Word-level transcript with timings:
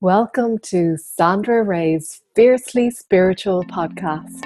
Welcome 0.00 0.58
to 0.58 0.96
Sandra 0.96 1.64
Ray's 1.64 2.22
Fiercely 2.36 2.88
Spiritual 2.88 3.64
podcast. 3.64 4.44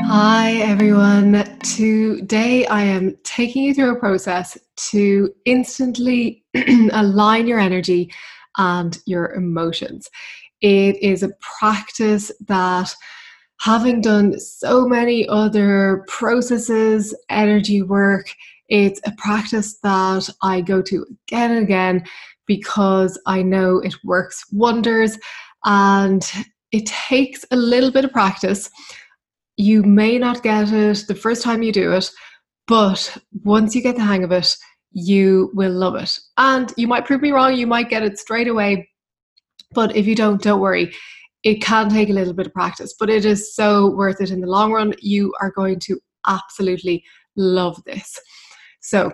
Hi, 0.00 0.54
everyone. 0.54 1.44
Today 1.60 2.66
I 2.66 2.82
am 2.82 3.16
taking 3.22 3.62
you 3.62 3.74
through 3.74 3.92
a 3.92 4.00
process 4.00 4.58
to 4.88 5.32
instantly 5.44 6.42
align 6.90 7.46
your 7.46 7.60
energy 7.60 8.12
and 8.58 8.98
your 9.06 9.34
emotions. 9.34 10.10
It 10.62 11.00
is 11.00 11.22
a 11.22 11.30
practice 11.60 12.32
that 12.48 12.92
having 13.60 14.00
done 14.00 14.40
so 14.40 14.88
many 14.88 15.28
other 15.28 16.04
processes, 16.08 17.14
energy 17.30 17.82
work, 17.82 18.26
it's 18.68 19.00
a 19.04 19.12
practice 19.16 19.78
that 19.82 20.28
I 20.42 20.60
go 20.60 20.82
to 20.82 21.06
again 21.28 21.52
and 21.52 21.62
again 21.62 22.04
because 22.46 23.20
I 23.26 23.42
know 23.42 23.78
it 23.78 23.94
works 24.04 24.44
wonders 24.52 25.18
and 25.64 26.28
it 26.72 26.86
takes 26.86 27.44
a 27.50 27.56
little 27.56 27.90
bit 27.90 28.04
of 28.04 28.12
practice. 28.12 28.70
You 29.56 29.82
may 29.82 30.18
not 30.18 30.42
get 30.42 30.72
it 30.72 31.04
the 31.08 31.14
first 31.14 31.42
time 31.42 31.62
you 31.62 31.72
do 31.72 31.92
it, 31.92 32.10
but 32.66 33.16
once 33.44 33.74
you 33.74 33.82
get 33.82 33.96
the 33.96 34.02
hang 34.02 34.24
of 34.24 34.32
it, 34.32 34.56
you 34.92 35.50
will 35.54 35.72
love 35.72 35.94
it. 35.94 36.18
And 36.36 36.72
you 36.76 36.86
might 36.88 37.04
prove 37.04 37.22
me 37.22 37.30
wrong, 37.30 37.54
you 37.54 37.66
might 37.66 37.90
get 37.90 38.02
it 38.02 38.18
straight 38.18 38.48
away. 38.48 38.88
But 39.72 39.94
if 39.96 40.06
you 40.06 40.14
don't, 40.14 40.42
don't 40.42 40.60
worry. 40.60 40.94
It 41.42 41.62
can 41.62 41.88
take 41.88 42.08
a 42.08 42.12
little 42.12 42.32
bit 42.32 42.46
of 42.46 42.52
practice, 42.52 42.94
but 42.98 43.10
it 43.10 43.24
is 43.24 43.54
so 43.54 43.94
worth 43.94 44.20
it 44.20 44.30
in 44.30 44.40
the 44.40 44.46
long 44.46 44.72
run. 44.72 44.94
You 45.00 45.32
are 45.40 45.52
going 45.52 45.78
to 45.80 46.00
absolutely 46.26 47.04
love 47.36 47.82
this. 47.84 48.18
So, 48.86 49.12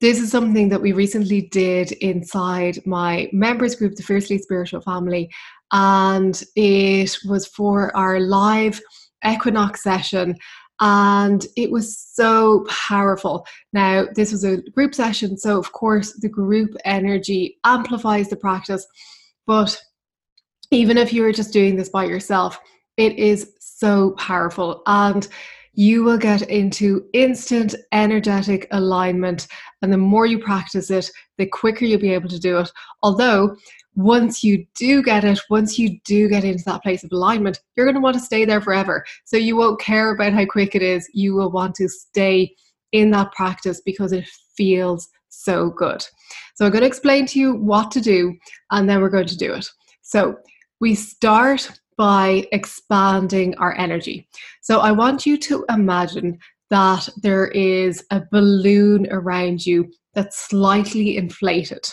this 0.00 0.18
is 0.18 0.30
something 0.30 0.70
that 0.70 0.80
we 0.80 0.92
recently 0.92 1.42
did 1.42 1.92
inside 1.92 2.78
my 2.86 3.28
members 3.32 3.74
group, 3.74 3.96
the 3.96 4.02
Fiercely 4.02 4.38
Spiritual 4.38 4.80
Family, 4.80 5.28
and 5.72 6.42
it 6.56 7.18
was 7.26 7.46
for 7.46 7.94
our 7.94 8.20
live 8.20 8.80
equinox 9.28 9.82
session. 9.82 10.36
And 10.80 11.44
it 11.56 11.70
was 11.70 11.98
so 11.98 12.64
powerful. 12.70 13.44
Now, 13.74 14.06
this 14.14 14.32
was 14.32 14.44
a 14.44 14.62
group 14.74 14.94
session, 14.94 15.36
so 15.36 15.58
of 15.58 15.72
course, 15.72 16.18
the 16.20 16.28
group 16.28 16.70
energy 16.86 17.58
amplifies 17.64 18.30
the 18.30 18.36
practice. 18.36 18.86
But 19.46 19.78
even 20.70 20.96
if 20.96 21.12
you 21.12 21.22
were 21.22 21.32
just 21.32 21.52
doing 21.52 21.76
this 21.76 21.90
by 21.90 22.04
yourself, 22.04 22.58
it 22.96 23.18
is 23.18 23.52
so 23.58 24.12
powerful. 24.12 24.82
And 24.86 25.28
you 25.74 26.02
will 26.02 26.18
get 26.18 26.42
into 26.42 27.06
instant 27.12 27.74
energetic 27.92 28.66
alignment. 28.72 29.46
And 29.82 29.92
the 29.92 29.98
more 29.98 30.26
you 30.26 30.38
practice 30.38 30.90
it, 30.90 31.10
the 31.38 31.46
quicker 31.46 31.84
you'll 31.84 32.00
be 32.00 32.12
able 32.12 32.28
to 32.28 32.40
do 32.40 32.58
it. 32.58 32.70
Although, 33.02 33.56
once 33.96 34.44
you 34.44 34.64
do 34.76 35.02
get 35.02 35.24
it, 35.24 35.40
once 35.50 35.78
you 35.78 35.98
do 36.04 36.28
get 36.28 36.44
into 36.44 36.62
that 36.64 36.82
place 36.82 37.02
of 37.02 37.10
alignment, 37.12 37.60
you're 37.76 37.86
going 37.86 37.94
to 37.94 38.00
want 38.00 38.14
to 38.14 38.22
stay 38.22 38.44
there 38.44 38.60
forever. 38.60 39.04
So 39.24 39.36
you 39.36 39.56
won't 39.56 39.80
care 39.80 40.10
about 40.12 40.32
how 40.32 40.46
quick 40.46 40.74
it 40.74 40.82
is. 40.82 41.08
You 41.12 41.34
will 41.34 41.50
want 41.50 41.74
to 41.76 41.88
stay 41.88 42.54
in 42.92 43.10
that 43.10 43.32
practice 43.32 43.80
because 43.84 44.12
it 44.12 44.28
feels 44.56 45.08
so 45.28 45.70
good. 45.70 46.04
So 46.54 46.64
I'm 46.64 46.72
going 46.72 46.82
to 46.82 46.86
explain 46.86 47.26
to 47.26 47.38
you 47.38 47.54
what 47.54 47.90
to 47.92 48.00
do 48.00 48.36
and 48.70 48.88
then 48.88 49.00
we're 49.00 49.10
going 49.10 49.26
to 49.26 49.36
do 49.36 49.54
it. 49.54 49.66
So 50.02 50.36
we 50.80 50.94
start 50.94 51.70
by 52.00 52.48
expanding 52.52 53.54
our 53.56 53.76
energy. 53.76 54.26
So 54.62 54.80
I 54.80 54.90
want 54.90 55.26
you 55.26 55.36
to 55.36 55.66
imagine 55.68 56.38
that 56.70 57.06
there 57.22 57.48
is 57.48 58.02
a 58.10 58.22
balloon 58.32 59.06
around 59.10 59.66
you 59.66 59.92
that's 60.14 60.48
slightly 60.48 61.18
inflated. 61.18 61.86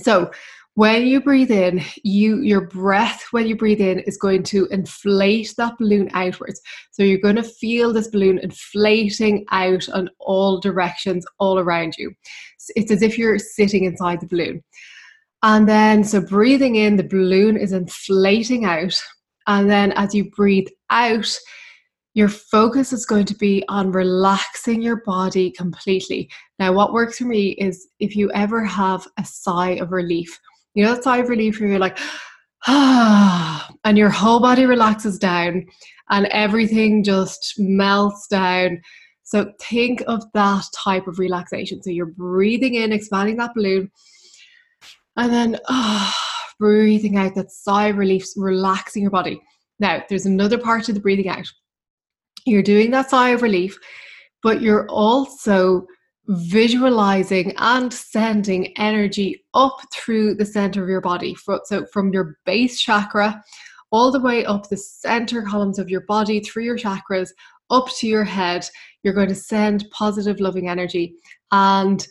So 0.00 0.30
when 0.74 1.06
you 1.06 1.22
breathe 1.22 1.50
in, 1.50 1.82
you 2.04 2.42
your 2.42 2.66
breath 2.66 3.24
when 3.30 3.46
you 3.46 3.56
breathe 3.56 3.80
in 3.80 4.00
is 4.00 4.18
going 4.18 4.42
to 4.42 4.66
inflate 4.66 5.54
that 5.56 5.78
balloon 5.78 6.10
outwards. 6.12 6.60
So 6.90 7.02
you're 7.02 7.20
going 7.20 7.36
to 7.36 7.42
feel 7.42 7.94
this 7.94 8.08
balloon 8.08 8.36
inflating 8.36 9.46
out 9.50 9.88
in 9.88 10.10
all 10.18 10.60
directions 10.60 11.24
all 11.38 11.58
around 11.58 11.94
you. 11.96 12.12
It's 12.76 12.90
as 12.90 13.00
if 13.00 13.16
you're 13.16 13.38
sitting 13.38 13.84
inside 13.84 14.20
the 14.20 14.26
balloon. 14.26 14.62
And 15.42 15.68
then, 15.68 16.04
so 16.04 16.20
breathing 16.20 16.76
in, 16.76 16.96
the 16.96 17.02
balloon 17.04 17.56
is 17.56 17.72
inflating 17.72 18.64
out. 18.64 18.94
And 19.46 19.70
then 19.70 19.92
as 19.92 20.14
you 20.14 20.30
breathe 20.30 20.68
out, 20.90 21.26
your 22.14 22.28
focus 22.28 22.92
is 22.92 23.06
going 23.06 23.24
to 23.26 23.34
be 23.36 23.64
on 23.68 23.92
relaxing 23.92 24.82
your 24.82 25.02
body 25.04 25.50
completely. 25.52 26.28
Now, 26.58 26.72
what 26.72 26.92
works 26.92 27.18
for 27.18 27.24
me 27.24 27.50
is 27.52 27.88
if 28.00 28.16
you 28.16 28.30
ever 28.32 28.64
have 28.64 29.06
a 29.18 29.24
sigh 29.24 29.72
of 29.72 29.92
relief, 29.92 30.38
you 30.74 30.84
know, 30.84 30.94
that 30.94 31.04
sigh 31.04 31.18
of 31.18 31.28
relief 31.28 31.60
where 31.60 31.68
you're 31.68 31.78
like, 31.78 31.98
ah, 32.66 33.70
and 33.84 33.96
your 33.96 34.10
whole 34.10 34.40
body 34.40 34.66
relaxes 34.66 35.18
down 35.18 35.66
and 36.10 36.26
everything 36.26 37.04
just 37.04 37.54
melts 37.58 38.26
down. 38.26 38.80
So, 39.22 39.52
think 39.60 40.02
of 40.08 40.24
that 40.34 40.64
type 40.76 41.06
of 41.06 41.20
relaxation. 41.20 41.82
So, 41.82 41.90
you're 41.90 42.06
breathing 42.06 42.74
in, 42.74 42.92
expanding 42.92 43.36
that 43.36 43.54
balloon 43.54 43.90
and 45.20 45.30
then 45.30 45.58
oh, 45.68 46.12
breathing 46.58 47.18
out 47.18 47.34
that 47.34 47.50
sigh 47.50 47.88
of 47.88 47.98
relief, 47.98 48.24
relaxing 48.36 49.02
your 49.02 49.10
body. 49.10 49.40
Now, 49.78 50.02
there's 50.08 50.24
another 50.24 50.56
part 50.56 50.84
to 50.84 50.94
the 50.94 51.00
breathing 51.00 51.28
out. 51.28 51.46
You're 52.46 52.62
doing 52.62 52.90
that 52.92 53.10
sigh 53.10 53.30
of 53.30 53.42
relief, 53.42 53.78
but 54.42 54.62
you're 54.62 54.88
also 54.88 55.86
visualizing 56.26 57.52
and 57.58 57.92
sending 57.92 58.72
energy 58.78 59.44
up 59.52 59.76
through 59.92 60.36
the 60.36 60.46
center 60.46 60.82
of 60.82 60.88
your 60.88 61.02
body. 61.02 61.36
So, 61.64 61.84
from 61.92 62.14
your 62.14 62.38
base 62.46 62.80
chakra 62.80 63.42
all 63.92 64.10
the 64.10 64.20
way 64.20 64.46
up 64.46 64.68
the 64.68 64.76
center 64.78 65.42
columns 65.42 65.78
of 65.78 65.90
your 65.90 66.02
body 66.02 66.40
through 66.40 66.64
your 66.64 66.78
chakras 66.78 67.30
up 67.68 67.88
to 67.98 68.06
your 68.06 68.24
head, 68.24 68.66
you're 69.02 69.14
going 69.14 69.28
to 69.28 69.34
send 69.34 69.84
positive, 69.90 70.40
loving 70.40 70.68
energy. 70.68 71.14
And 71.52 72.06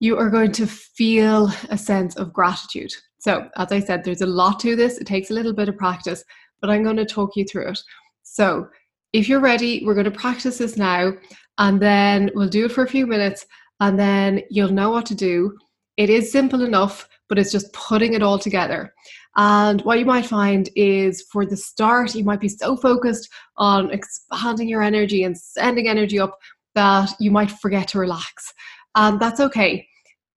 you 0.00 0.16
are 0.18 0.30
going 0.30 0.52
to 0.52 0.66
feel 0.66 1.50
a 1.70 1.78
sense 1.78 2.16
of 2.16 2.32
gratitude. 2.32 2.92
So, 3.18 3.48
as 3.56 3.72
I 3.72 3.80
said, 3.80 4.04
there's 4.04 4.20
a 4.20 4.26
lot 4.26 4.60
to 4.60 4.76
this. 4.76 4.98
It 4.98 5.06
takes 5.06 5.30
a 5.30 5.34
little 5.34 5.54
bit 5.54 5.68
of 5.68 5.76
practice, 5.76 6.22
but 6.60 6.70
I'm 6.70 6.84
going 6.84 6.96
to 6.96 7.06
talk 7.06 7.36
you 7.36 7.44
through 7.44 7.70
it. 7.70 7.78
So, 8.22 8.68
if 9.12 9.28
you're 9.28 9.40
ready, 9.40 9.82
we're 9.84 9.94
going 9.94 10.04
to 10.04 10.10
practice 10.10 10.58
this 10.58 10.76
now, 10.76 11.12
and 11.58 11.80
then 11.80 12.30
we'll 12.34 12.48
do 12.48 12.66
it 12.66 12.72
for 12.72 12.84
a 12.84 12.88
few 12.88 13.06
minutes, 13.06 13.46
and 13.80 13.98
then 13.98 14.42
you'll 14.50 14.72
know 14.72 14.90
what 14.90 15.06
to 15.06 15.14
do. 15.14 15.56
It 15.96 16.10
is 16.10 16.30
simple 16.30 16.62
enough, 16.62 17.08
but 17.28 17.38
it's 17.38 17.52
just 17.52 17.72
putting 17.72 18.12
it 18.12 18.22
all 18.22 18.38
together. 18.38 18.92
And 19.36 19.80
what 19.82 19.98
you 19.98 20.04
might 20.04 20.26
find 20.26 20.68
is 20.76 21.26
for 21.32 21.46
the 21.46 21.56
start, 21.56 22.14
you 22.14 22.24
might 22.24 22.40
be 22.40 22.48
so 22.48 22.76
focused 22.76 23.28
on 23.56 23.90
expanding 23.90 24.68
your 24.68 24.82
energy 24.82 25.24
and 25.24 25.36
sending 25.36 25.88
energy 25.88 26.18
up 26.18 26.38
that 26.74 27.14
you 27.18 27.30
might 27.30 27.50
forget 27.50 27.88
to 27.88 27.98
relax 27.98 28.52
and 28.96 29.20
that's 29.20 29.40
okay. 29.40 29.86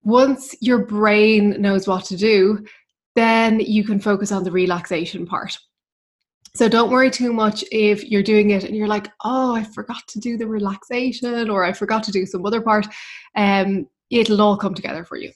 Once 0.03 0.55
your 0.61 0.85
brain 0.85 1.61
knows 1.61 1.87
what 1.87 2.05
to 2.05 2.15
do, 2.15 2.63
then 3.15 3.59
you 3.59 3.83
can 3.83 3.99
focus 3.99 4.31
on 4.31 4.43
the 4.43 4.51
relaxation 4.51 5.25
part. 5.25 5.57
So 6.55 6.67
don't 6.67 6.91
worry 6.91 7.11
too 7.11 7.31
much 7.31 7.63
if 7.71 8.03
you're 8.05 8.23
doing 8.23 8.51
it 8.51 8.63
and 8.63 8.75
you're 8.75 8.87
like, 8.87 9.07
oh, 9.23 9.55
I 9.55 9.63
forgot 9.63 10.07
to 10.09 10.19
do 10.19 10.37
the 10.37 10.47
relaxation 10.47 11.49
or 11.49 11.63
I 11.63 11.73
forgot 11.73 12.03
to 12.03 12.11
do 12.11 12.25
some 12.25 12.45
other 12.45 12.61
part. 12.61 12.87
Um, 13.35 13.87
it'll 14.09 14.41
all 14.41 14.57
come 14.57 14.73
together 14.73 15.05
for 15.05 15.17
you. 15.17 15.31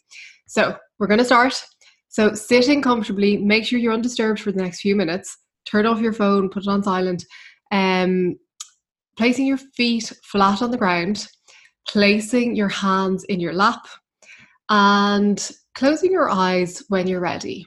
So 0.47 0.75
we're 0.99 1.07
going 1.07 1.19
to 1.19 1.25
start. 1.25 1.63
So 2.09 2.33
sitting 2.33 2.81
comfortably, 2.81 3.37
make 3.37 3.65
sure 3.65 3.79
you're 3.79 3.93
undisturbed 3.93 4.39
for 4.39 4.51
the 4.51 4.61
next 4.61 4.81
few 4.81 4.95
minutes. 4.95 5.37
Turn 5.65 5.85
off 5.85 6.01
your 6.01 6.13
phone, 6.13 6.49
put 6.49 6.63
it 6.63 6.69
on 6.69 6.83
silent. 6.83 7.25
Um, 7.71 8.37
placing 9.17 9.45
your 9.45 9.57
feet 9.57 10.11
flat 10.23 10.61
on 10.61 10.71
the 10.71 10.77
ground 10.77 11.27
placing 11.87 12.55
your 12.55 12.69
hands 12.69 13.23
in 13.25 13.39
your 13.39 13.53
lap 13.53 13.85
and 14.69 15.51
closing 15.75 16.11
your 16.11 16.29
eyes 16.29 16.83
when 16.89 17.07
you're 17.07 17.19
ready. 17.19 17.65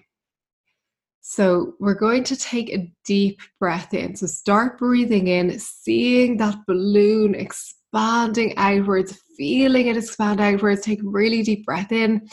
So, 1.20 1.75
we're 1.81 1.94
going 1.94 2.23
to 2.25 2.37
take 2.37 2.70
a 2.70 2.93
deep 3.05 3.41
breath 3.58 3.93
in. 3.93 4.14
So, 4.14 4.26
start 4.26 4.79
breathing 4.79 5.26
in, 5.26 5.58
seeing 5.58 6.37
that 6.37 6.58
balloon 6.69 7.35
expanding 7.35 8.56
outwards, 8.56 9.19
feeling 9.37 9.88
it 9.88 9.96
expand 9.96 10.41
outwards. 10.41 10.82
Take 10.82 11.02
a 11.02 11.08
really 11.08 11.43
deep 11.43 11.64
breath 11.64 11.91
in, 11.91 12.29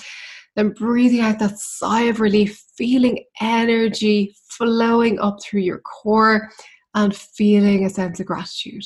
then 0.55 0.69
breathing 0.69 1.21
out 1.21 1.39
that 1.39 1.57
sigh 1.57 2.03
of 2.03 2.19
relief, 2.19 2.63
feeling 2.77 3.23
energy 3.41 4.35
flowing 4.57 5.19
up 5.19 5.41
through 5.41 5.61
your 5.61 5.79
core 5.79 6.49
and 6.95 7.15
feeling 7.15 7.85
a 7.85 7.89
sense 7.89 8.19
of 8.19 8.25
gratitude. 8.25 8.83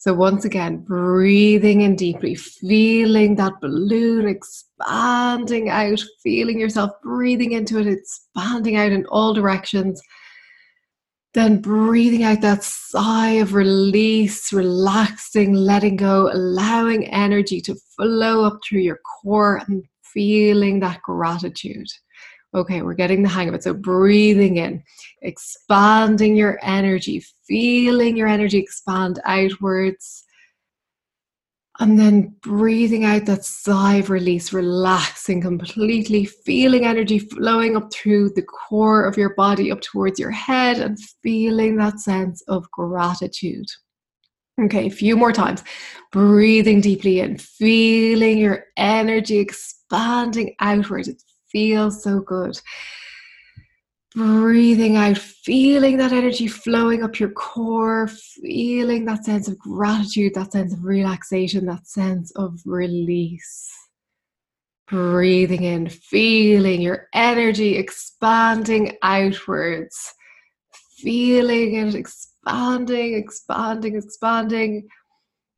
So, 0.00 0.14
once 0.14 0.44
again, 0.44 0.78
breathing 0.78 1.80
in 1.80 1.96
deeply, 1.96 2.36
feeling 2.36 3.34
that 3.34 3.60
balloon 3.60 4.28
expanding 4.28 5.70
out, 5.70 6.00
feeling 6.22 6.60
yourself 6.60 6.92
breathing 7.02 7.50
into 7.50 7.78
it, 7.80 7.88
expanding 7.88 8.76
out 8.76 8.92
in 8.92 9.06
all 9.06 9.34
directions. 9.34 10.00
Then 11.34 11.60
breathing 11.60 12.22
out 12.22 12.42
that 12.42 12.62
sigh 12.62 13.32
of 13.32 13.54
release, 13.54 14.52
relaxing, 14.52 15.52
letting 15.52 15.96
go, 15.96 16.30
allowing 16.32 17.08
energy 17.08 17.60
to 17.62 17.74
flow 17.96 18.44
up 18.44 18.60
through 18.62 18.80
your 18.80 19.00
core 19.20 19.60
and 19.66 19.84
feeling 20.04 20.78
that 20.78 21.02
gratitude. 21.02 21.88
Okay, 22.54 22.82
we're 22.82 22.94
getting 22.94 23.22
the 23.22 23.28
hang 23.28 23.48
of 23.48 23.54
it. 23.54 23.62
So, 23.62 23.74
breathing 23.74 24.56
in, 24.56 24.82
expanding 25.22 26.34
your 26.34 26.58
energy, 26.62 27.24
feeling 27.46 28.16
your 28.16 28.28
energy 28.28 28.58
expand 28.58 29.20
outwards 29.24 30.24
and 31.80 31.98
then 31.98 32.34
breathing 32.42 33.04
out 33.04 33.26
that 33.26 33.44
sigh 33.44 33.96
of 33.96 34.10
release, 34.10 34.52
relaxing 34.52 35.40
completely, 35.40 36.24
feeling 36.24 36.84
energy 36.84 37.20
flowing 37.20 37.76
up 37.76 37.92
through 37.92 38.30
the 38.30 38.42
core 38.42 39.04
of 39.04 39.16
your 39.16 39.34
body, 39.34 39.70
up 39.70 39.80
towards 39.80 40.18
your 40.18 40.32
head, 40.32 40.78
and 40.78 40.98
feeling 41.22 41.76
that 41.76 42.00
sense 42.00 42.42
of 42.48 42.68
gratitude. 42.72 43.66
Okay, 44.60 44.86
a 44.86 44.90
few 44.90 45.16
more 45.16 45.32
times. 45.32 45.62
Breathing 46.10 46.80
deeply 46.80 47.20
in, 47.20 47.38
feeling 47.38 48.38
your 48.38 48.64
energy 48.76 49.38
expanding 49.38 50.56
outwards. 50.58 51.06
It 51.06 51.22
feels 51.50 52.02
so 52.02 52.20
good 52.20 52.58
breathing 54.18 54.96
out, 54.96 55.16
feeling 55.16 55.96
that 55.98 56.12
energy 56.12 56.48
flowing 56.48 57.04
up 57.04 57.20
your 57.20 57.30
core, 57.30 58.08
feeling 58.08 59.04
that 59.04 59.24
sense 59.24 59.46
of 59.46 59.58
gratitude, 59.58 60.34
that 60.34 60.50
sense 60.50 60.72
of 60.72 60.84
relaxation, 60.84 61.66
that 61.66 61.86
sense 61.86 62.32
of 62.32 62.60
release. 62.64 63.70
Breathing 64.88 65.62
in, 65.62 65.88
feeling 65.88 66.80
your 66.80 67.08
energy 67.12 67.76
expanding 67.76 68.96
outwards, 69.02 70.14
feeling 70.96 71.74
it 71.74 71.94
expanding, 71.94 73.14
expanding, 73.14 73.96
expanding. 73.96 74.88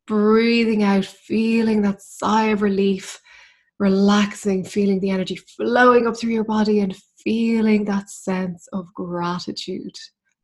Breathing 0.06 0.82
out, 0.82 1.04
feeling 1.04 1.82
that 1.82 2.02
sigh 2.02 2.46
of 2.46 2.62
relief, 2.62 3.20
relaxing, 3.80 4.62
feeling 4.62 5.00
the 5.00 5.10
energy 5.10 5.36
flowing 5.36 6.06
up 6.06 6.16
through 6.16 6.30
your 6.30 6.44
body 6.44 6.80
and 6.80 6.94
feeling 7.24 7.84
that 7.86 8.10
sense 8.10 8.68
of 8.72 8.92
gratitude. 8.94 9.96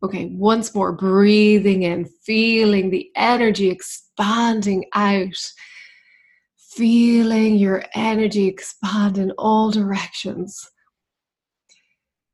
Okay, 0.03 0.31
once 0.33 0.75
more, 0.75 0.93
breathing 0.93 1.83
in, 1.83 2.07
feeling 2.25 2.91
the 2.91 3.11
energy 3.15 3.69
expanding 3.69 4.85
out, 4.95 5.37
feeling 6.57 7.57
your 7.57 7.85
energy 7.95 8.47
expand 8.47 9.19
in 9.19 9.31
all 9.33 9.71
directions. 9.71 10.69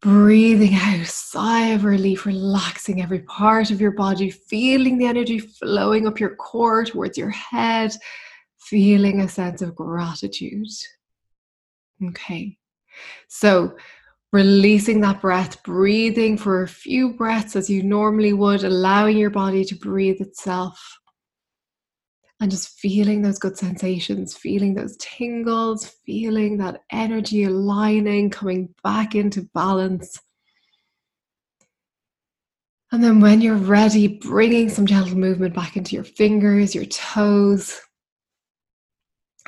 Breathing 0.00 0.74
out, 0.74 1.06
sigh 1.06 1.68
of 1.68 1.84
relief, 1.84 2.26
relaxing 2.26 3.02
every 3.02 3.20
part 3.20 3.70
of 3.70 3.80
your 3.80 3.92
body, 3.92 4.30
feeling 4.30 4.98
the 4.98 5.06
energy 5.06 5.38
flowing 5.38 6.06
up 6.06 6.18
your 6.18 6.34
core 6.36 6.84
towards 6.84 7.16
your 7.16 7.30
head, 7.30 7.96
feeling 8.68 9.20
a 9.20 9.28
sense 9.28 9.62
of 9.62 9.74
gratitude. 9.74 10.66
Okay, 12.04 12.56
so 13.28 13.76
releasing 14.32 15.00
that 15.00 15.20
breath, 15.20 15.62
breathing 15.62 16.36
for 16.36 16.62
a 16.62 16.68
few 16.68 17.14
breaths 17.14 17.54
as 17.54 17.68
you 17.68 17.82
normally 17.82 18.32
would, 18.32 18.64
allowing 18.64 19.16
your 19.16 19.30
body 19.30 19.64
to 19.66 19.74
breathe 19.74 20.20
itself. 20.20 20.98
And 22.40 22.50
just 22.50 22.80
feeling 22.80 23.22
those 23.22 23.38
good 23.38 23.56
sensations, 23.56 24.36
feeling 24.36 24.74
those 24.74 24.96
tingles, 24.98 25.94
feeling 26.04 26.56
that 26.58 26.80
energy 26.90 27.44
aligning, 27.44 28.30
coming 28.30 28.74
back 28.82 29.14
into 29.14 29.48
balance. 29.54 30.18
And 32.90 33.02
then 33.02 33.20
when 33.20 33.40
you're 33.40 33.54
ready, 33.54 34.08
bringing 34.08 34.68
some 34.68 34.86
gentle 34.86 35.16
movement 35.16 35.54
back 35.54 35.76
into 35.76 35.94
your 35.94 36.04
fingers, 36.04 36.74
your 36.74 36.84
toes, 36.86 37.80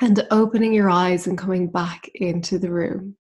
and 0.01 0.27
opening 0.31 0.73
your 0.73 0.91
eyes 0.91 1.27
and 1.27 1.39
coming 1.39 1.69
back 1.69 2.09
into 2.15 2.59
the 2.59 2.71
room. 2.71 3.17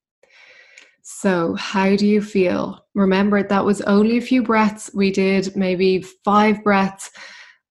So, 1.02 1.54
how 1.54 1.96
do 1.96 2.06
you 2.06 2.22
feel? 2.22 2.86
Remember, 2.94 3.42
that 3.42 3.64
was 3.64 3.82
only 3.82 4.16
a 4.16 4.22
few 4.22 4.42
breaths. 4.42 4.90
We 4.94 5.10
did 5.10 5.54
maybe 5.54 6.00
five 6.24 6.64
breaths, 6.64 7.10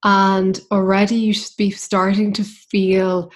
and 0.03 0.59
already 0.71 1.15
you 1.15 1.33
should 1.33 1.57
be 1.57 1.71
starting 1.71 2.31
to 2.33 2.43
feel 2.43 3.31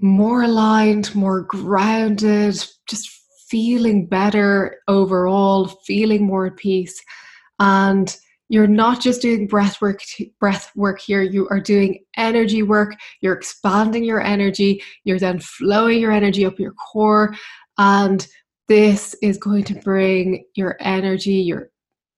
more 0.00 0.42
aligned, 0.42 1.14
more 1.14 1.40
grounded, 1.40 2.62
just 2.88 3.08
feeling 3.48 4.06
better 4.06 4.76
overall, 4.88 5.68
feeling 5.86 6.26
more 6.26 6.46
at 6.46 6.56
peace. 6.56 7.02
And 7.58 8.14
you're 8.48 8.66
not 8.66 9.00
just 9.00 9.22
doing 9.22 9.46
breath 9.46 9.80
work 9.80 10.00
breath 10.40 10.70
work 10.74 11.00
here 11.00 11.22
you 11.22 11.46
are 11.50 11.60
doing 11.60 12.02
energy 12.16 12.62
work 12.62 12.94
you're 13.20 13.34
expanding 13.34 14.04
your 14.04 14.20
energy 14.20 14.82
you're 15.04 15.18
then 15.18 15.38
flowing 15.38 16.00
your 16.00 16.12
energy 16.12 16.44
up 16.44 16.58
your 16.58 16.72
core 16.72 17.34
and 17.78 18.26
this 18.68 19.16
is 19.22 19.38
going 19.38 19.64
to 19.64 19.74
bring 19.74 20.44
your 20.54 20.76
energy, 20.80 21.32
your 21.32 21.70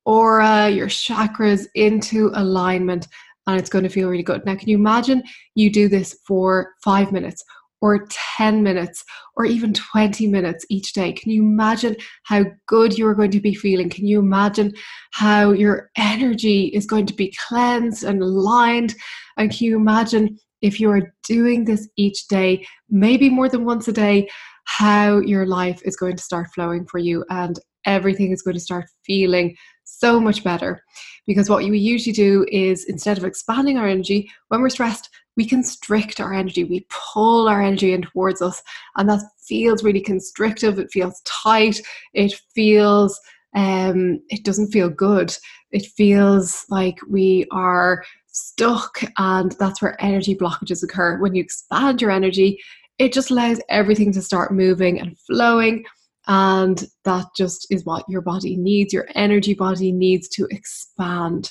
aura, 0.05 0.69
your 0.69 0.89
chakras 0.89 1.67
into 1.77 2.31
alignment, 2.35 3.07
and 3.47 3.59
it's 3.59 3.71
going 3.71 3.85
to 3.85 3.89
feel 3.89 4.09
really 4.09 4.25
good. 4.25 4.45
Now, 4.45 4.57
can 4.57 4.69
you 4.69 4.77
imagine 4.77 5.23
you 5.55 5.71
do 5.71 5.89
this 5.89 6.19
for 6.27 6.73
five 6.83 7.13
minutes? 7.13 7.45
Or 7.81 8.07
10 8.11 8.63
minutes, 8.63 9.05
or 9.37 9.47
even 9.47 9.73
20 9.73 10.27
minutes 10.27 10.67
each 10.69 10.93
day. 10.93 11.13
Can 11.13 11.31
you 11.31 11.43
imagine 11.43 11.97
how 12.25 12.45
good 12.67 12.99
you 12.99 13.07
are 13.07 13.15
going 13.15 13.31
to 13.31 13.41
be 13.41 13.55
feeling? 13.55 13.89
Can 13.89 14.07
you 14.07 14.19
imagine 14.19 14.75
how 15.13 15.53
your 15.53 15.91
energy 15.97 16.67
is 16.67 16.85
going 16.85 17.07
to 17.07 17.15
be 17.15 17.35
cleansed 17.49 18.05
and 18.05 18.21
aligned? 18.23 18.95
And 19.39 19.51
can 19.51 19.65
you 19.67 19.77
imagine 19.77 20.39
if 20.61 20.79
you 20.79 20.91
are 20.91 21.15
doing 21.25 21.65
this 21.65 21.89
each 21.97 22.29
day, 22.29 22.67
maybe 22.91 23.31
more 23.31 23.49
than 23.49 23.65
once 23.65 23.89
a 23.89 23.93
day, 23.93 24.29
how 24.65 25.19
your 25.21 25.47
life 25.47 25.81
is 25.85 25.97
going 25.97 26.17
to 26.17 26.23
start 26.23 26.49
flowing 26.55 26.87
for 26.87 26.99
you 26.99 27.25
and 27.31 27.59
everything 27.87 28.31
is 28.31 28.43
going 28.43 28.55
to 28.55 28.61
start 28.61 28.85
feeling 29.07 29.57
so 29.85 30.21
much 30.21 30.45
better. 30.45 30.83
Because 31.27 31.49
what 31.49 31.65
we 31.65 31.79
usually 31.79 32.13
do 32.13 32.47
is 32.51 32.85
instead 32.85 33.19
of 33.19 33.25
expanding 33.25 33.79
our 33.79 33.89
energy, 33.89 34.31
when 34.49 34.61
we're 34.61 34.69
stressed, 34.69 35.09
we 35.37 35.47
constrict 35.47 36.21
our 36.21 36.35
energy. 36.35 36.65
We 36.65 36.87
pull 36.91 37.49
our 37.49 37.63
energy 37.63 37.93
in 37.93 38.03
towards 38.03 38.43
us, 38.43 38.63
and 38.97 39.09
that 39.09 39.23
feels 39.47 39.83
really 39.83 40.01
constrictive. 40.01 40.79
It 40.79 40.91
feels 40.93 41.21
tight. 41.25 41.81
It 42.15 42.35
feels, 42.55 43.19
um, 43.55 44.21
it 44.29 44.45
doesn't 44.45 44.73
feel 44.73 44.91
good. 44.91 45.37
It 45.71 45.87
feels 45.87 46.65
like 46.69 46.99
we 47.09 47.47
are 47.53 48.05
stuck, 48.27 49.03
and 49.19 49.53
that's 49.53 49.81
where 49.81 50.03
energy 50.03 50.35
blockages 50.35 50.83
occur. 50.83 51.19
When 51.19 51.35
you 51.35 51.43
expand 51.43 52.03
your 52.03 52.11
energy, 52.11 52.61
it 52.99 53.13
just 53.13 53.31
allows 53.31 53.61
everything 53.69 54.13
to 54.13 54.23
start 54.23 54.53
moving 54.53 55.01
and 55.01 55.19
flowing. 55.21 55.85
And 56.27 56.87
that 57.05 57.27
just 57.37 57.67
is 57.71 57.85
what 57.85 58.05
your 58.09 58.21
body 58.21 58.57
needs. 58.57 58.93
Your 58.93 59.09
energy 59.15 59.55
body 59.55 59.91
needs 59.91 60.29
to 60.31 60.47
expand. 60.51 61.51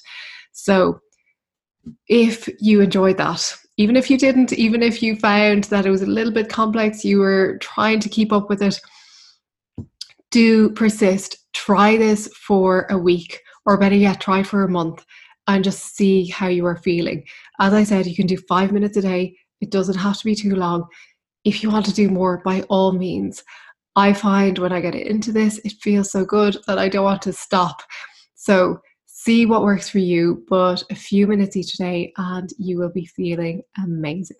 So, 0.51 0.99
if 2.07 2.47
you 2.59 2.81
enjoyed 2.81 3.17
that, 3.17 3.57
even 3.79 3.95
if 3.95 4.09
you 4.09 4.17
didn't, 4.17 4.51
even 4.51 4.83
if 4.83 5.01
you 5.01 5.15
found 5.15 5.63
that 5.65 5.85
it 5.85 5.89
was 5.89 6.01
a 6.01 6.05
little 6.05 6.33
bit 6.33 6.49
complex, 6.49 7.05
you 7.05 7.17
were 7.17 7.57
trying 7.59 8.01
to 8.01 8.09
keep 8.09 8.33
up 8.33 8.49
with 8.49 8.61
it, 8.61 8.77
do 10.31 10.69
persist. 10.71 11.37
Try 11.53 11.95
this 11.95 12.27
for 12.35 12.87
a 12.89 12.97
week, 12.97 13.41
or 13.65 13.77
better 13.77 13.95
yet, 13.95 14.19
try 14.19 14.43
for 14.43 14.63
a 14.63 14.69
month 14.69 15.05
and 15.47 15.63
just 15.63 15.95
see 15.95 16.27
how 16.27 16.49
you 16.49 16.65
are 16.65 16.75
feeling. 16.75 17.23
As 17.61 17.73
I 17.73 17.85
said, 17.85 18.05
you 18.05 18.17
can 18.17 18.27
do 18.27 18.35
five 18.49 18.73
minutes 18.73 18.97
a 18.97 19.01
day. 19.01 19.37
It 19.61 19.71
doesn't 19.71 19.97
have 19.97 20.17
to 20.17 20.25
be 20.25 20.35
too 20.35 20.55
long 20.55 20.85
if 21.45 21.63
you 21.63 21.71
want 21.71 21.85
to 21.85 21.93
do 21.93 22.09
more, 22.09 22.41
by 22.43 22.63
all 22.63 22.91
means. 22.91 23.41
I 23.95 24.11
find 24.11 24.57
when 24.57 24.73
I 24.73 24.81
get 24.81 24.93
into 24.93 25.31
this, 25.31 25.57
it 25.63 25.71
feels 25.81 26.11
so 26.11 26.25
good 26.25 26.57
that 26.67 26.77
I 26.77 26.89
don't 26.89 27.05
want 27.05 27.21
to 27.23 27.33
stop. 27.33 27.81
So 28.35 28.81
see 29.19 29.45
what 29.45 29.63
works 29.63 29.89
for 29.89 29.99
you, 29.99 30.45
but 30.47 30.81
a 30.89 30.95
few 30.95 31.27
minutes 31.27 31.57
each 31.57 31.73
day 31.73 32.13
and 32.15 32.49
you 32.57 32.79
will 32.79 32.89
be 32.89 33.05
feeling 33.05 33.61
amazing. 33.83 34.37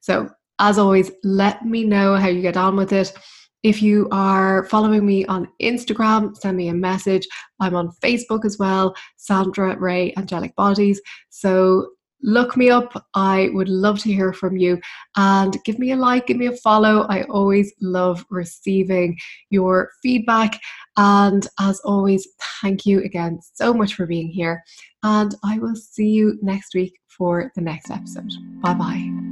So, 0.00 0.28
as 0.58 0.76
always, 0.76 1.12
let 1.22 1.64
me 1.64 1.84
know 1.84 2.16
how 2.16 2.26
you 2.26 2.42
get 2.42 2.56
on 2.56 2.74
with 2.74 2.92
it. 2.92 3.12
If 3.62 3.80
you 3.80 4.08
are 4.10 4.64
following 4.64 5.06
me 5.06 5.24
on 5.26 5.46
Instagram, 5.62 6.36
send 6.36 6.56
me 6.56 6.66
a 6.66 6.74
message. 6.74 7.28
I'm 7.60 7.76
on 7.76 7.92
Facebook 8.02 8.44
as 8.44 8.58
well, 8.58 8.92
Sandra 9.16 9.78
Ray 9.78 10.12
Angelic 10.16 10.54
Bodies. 10.56 11.00
So 11.28 11.90
look 12.22 12.56
me 12.56 12.70
up. 12.70 13.06
I 13.14 13.50
would 13.52 13.68
love 13.68 13.98
to 14.00 14.12
hear 14.12 14.32
from 14.32 14.56
you 14.56 14.80
and 15.16 15.56
give 15.64 15.78
me 15.78 15.92
a 15.92 15.96
like, 15.96 16.26
give 16.26 16.36
me 16.36 16.46
a 16.46 16.56
follow. 16.56 17.06
I 17.08 17.22
always 17.24 17.72
love 17.80 18.24
receiving 18.30 19.16
your 19.50 19.90
feedback. 20.02 20.60
And 20.96 21.46
as 21.60 21.80
always, 21.80 22.26
thank 22.60 22.86
you 22.86 23.02
again 23.02 23.40
so 23.54 23.72
much 23.72 23.94
for 23.94 24.06
being 24.06 24.28
here. 24.28 24.62
And 25.02 25.34
I 25.44 25.58
will 25.58 25.76
see 25.76 26.08
you 26.08 26.38
next 26.42 26.74
week 26.74 26.98
for 27.06 27.52
the 27.54 27.60
next 27.60 27.90
episode. 27.90 28.32
Bye 28.60 28.74
bye. 28.74 29.27